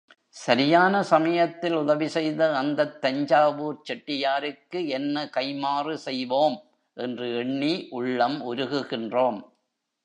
சரியான 0.35 1.01
சமயத்தில் 1.03 1.75
உதவி 1.75 2.07
செய்த 2.07 2.53
அந்தத் 2.55 3.01
தஞ்சாவூர்ச் 3.01 3.85
செட்டியாருக்கு 3.87 4.87
என்ன 4.89 5.25
கைம்மாறு 5.37 5.93
செய்வோம்! 6.05 6.57
என்று 6.97 7.27
எண்ணி 7.35 7.73
உள்ளம் 7.91 8.39
உருகுகின்றோம். 8.49 9.39